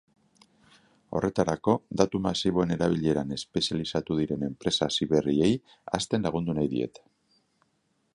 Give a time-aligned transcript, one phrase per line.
[1.17, 5.51] Horretarako, datu masiboen erabileran espezializatu diren enpresa hasiberriei
[5.99, 7.05] hazten lagundu nahi diete.